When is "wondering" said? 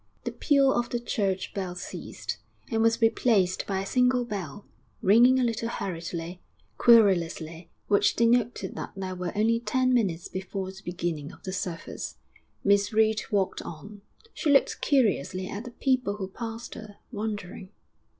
17.11-17.69